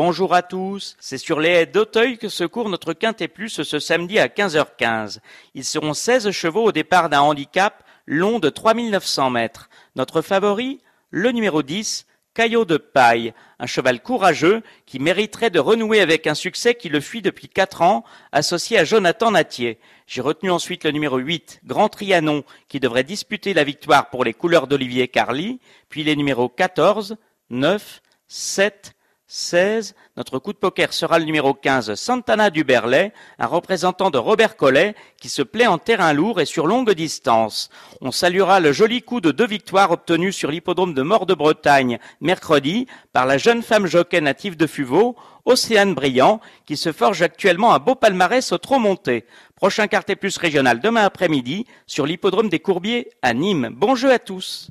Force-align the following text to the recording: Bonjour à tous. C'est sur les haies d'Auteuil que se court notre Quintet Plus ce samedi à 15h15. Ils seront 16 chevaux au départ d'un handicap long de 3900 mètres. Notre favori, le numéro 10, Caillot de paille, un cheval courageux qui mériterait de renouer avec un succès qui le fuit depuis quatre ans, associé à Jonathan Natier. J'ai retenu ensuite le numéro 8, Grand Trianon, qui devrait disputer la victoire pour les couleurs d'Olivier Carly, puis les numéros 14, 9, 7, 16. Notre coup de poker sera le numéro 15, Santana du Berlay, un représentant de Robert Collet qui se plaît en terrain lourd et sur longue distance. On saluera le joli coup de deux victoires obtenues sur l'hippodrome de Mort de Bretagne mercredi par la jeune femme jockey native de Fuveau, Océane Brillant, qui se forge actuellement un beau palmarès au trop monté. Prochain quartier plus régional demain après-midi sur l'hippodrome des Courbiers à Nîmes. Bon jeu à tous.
Bonjour 0.00 0.32
à 0.32 0.42
tous. 0.42 0.94
C'est 1.00 1.18
sur 1.18 1.40
les 1.40 1.48
haies 1.48 1.66
d'Auteuil 1.66 2.18
que 2.18 2.28
se 2.28 2.44
court 2.44 2.68
notre 2.68 2.92
Quintet 2.92 3.26
Plus 3.26 3.64
ce 3.64 3.80
samedi 3.80 4.20
à 4.20 4.28
15h15. 4.28 5.18
Ils 5.54 5.64
seront 5.64 5.92
16 5.92 6.30
chevaux 6.30 6.66
au 6.66 6.70
départ 6.70 7.08
d'un 7.08 7.22
handicap 7.22 7.82
long 8.06 8.38
de 8.38 8.48
3900 8.48 9.30
mètres. 9.30 9.68
Notre 9.96 10.22
favori, 10.22 10.78
le 11.10 11.32
numéro 11.32 11.64
10, 11.64 12.06
Caillot 12.32 12.64
de 12.64 12.76
paille, 12.76 13.34
un 13.58 13.66
cheval 13.66 14.00
courageux 14.00 14.62
qui 14.86 15.00
mériterait 15.00 15.50
de 15.50 15.58
renouer 15.58 16.00
avec 16.00 16.28
un 16.28 16.34
succès 16.36 16.76
qui 16.76 16.90
le 16.90 17.00
fuit 17.00 17.20
depuis 17.20 17.48
quatre 17.48 17.82
ans, 17.82 18.04
associé 18.30 18.78
à 18.78 18.84
Jonathan 18.84 19.32
Natier. 19.32 19.80
J'ai 20.06 20.20
retenu 20.20 20.52
ensuite 20.52 20.84
le 20.84 20.92
numéro 20.92 21.16
8, 21.16 21.62
Grand 21.64 21.88
Trianon, 21.88 22.44
qui 22.68 22.78
devrait 22.78 23.02
disputer 23.02 23.52
la 23.52 23.64
victoire 23.64 24.10
pour 24.10 24.22
les 24.22 24.32
couleurs 24.32 24.68
d'Olivier 24.68 25.08
Carly, 25.08 25.58
puis 25.88 26.04
les 26.04 26.14
numéros 26.14 26.48
14, 26.48 27.16
9, 27.50 28.00
7, 28.28 28.94
16. 29.30 29.94
Notre 30.16 30.38
coup 30.38 30.54
de 30.54 30.58
poker 30.58 30.94
sera 30.94 31.18
le 31.18 31.26
numéro 31.26 31.52
15, 31.52 31.94
Santana 31.96 32.48
du 32.48 32.64
Berlay, 32.64 33.12
un 33.38 33.46
représentant 33.46 34.10
de 34.10 34.16
Robert 34.16 34.56
Collet 34.56 34.94
qui 35.20 35.28
se 35.28 35.42
plaît 35.42 35.66
en 35.66 35.76
terrain 35.76 36.14
lourd 36.14 36.40
et 36.40 36.46
sur 36.46 36.66
longue 36.66 36.92
distance. 36.92 37.68
On 38.00 38.10
saluera 38.10 38.58
le 38.58 38.72
joli 38.72 39.02
coup 39.02 39.20
de 39.20 39.30
deux 39.30 39.46
victoires 39.46 39.90
obtenues 39.90 40.32
sur 40.32 40.50
l'hippodrome 40.50 40.94
de 40.94 41.02
Mort 41.02 41.26
de 41.26 41.34
Bretagne 41.34 41.98
mercredi 42.22 42.86
par 43.12 43.26
la 43.26 43.36
jeune 43.36 43.62
femme 43.62 43.86
jockey 43.86 44.22
native 44.22 44.56
de 44.56 44.66
Fuveau, 44.66 45.14
Océane 45.44 45.94
Brillant, 45.94 46.40
qui 46.64 46.78
se 46.78 46.90
forge 46.90 47.20
actuellement 47.20 47.74
un 47.74 47.78
beau 47.78 47.94
palmarès 47.94 48.50
au 48.52 48.58
trop 48.58 48.78
monté. 48.78 49.26
Prochain 49.56 49.88
quartier 49.88 50.16
plus 50.16 50.38
régional 50.38 50.80
demain 50.80 51.04
après-midi 51.04 51.66
sur 51.86 52.06
l'hippodrome 52.06 52.48
des 52.48 52.60
Courbiers 52.60 53.10
à 53.20 53.34
Nîmes. 53.34 53.68
Bon 53.72 53.94
jeu 53.94 54.10
à 54.10 54.18
tous. 54.18 54.70